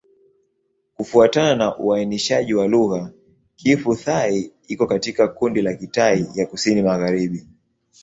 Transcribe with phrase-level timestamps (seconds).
[0.95, 3.11] Kufuatana na uainishaji wa lugha,
[3.55, 7.47] Kiphu-Thai iko katika kundi la Kitai ya Kusini-Magharibi.